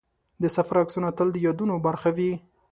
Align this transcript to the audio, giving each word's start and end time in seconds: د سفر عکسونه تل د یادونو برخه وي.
د 0.41 0.43
سفر 0.55 0.75
عکسونه 0.83 1.09
تل 1.17 1.27
د 1.33 1.37
یادونو 1.45 1.75
برخه 1.85 2.09
وي. 2.17 2.31